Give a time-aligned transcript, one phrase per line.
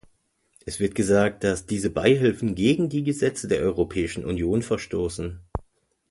[0.65, 5.39] Es wird gesagt, dass diese Beihilfen gegen die Gesetze der Europäischen Union verstoßen.